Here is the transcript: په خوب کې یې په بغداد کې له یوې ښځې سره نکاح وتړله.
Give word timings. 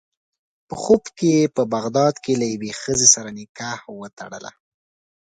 په 0.67 0.75
خوب 0.81 1.03
کې 1.17 1.27
یې 1.37 1.51
په 1.55 1.61
بغداد 1.73 2.15
کې 2.23 2.33
له 2.39 2.45
یوې 2.53 2.71
ښځې 2.81 3.07
سره 3.15 3.29
نکاح 3.37 3.79
وتړله. 3.99 4.51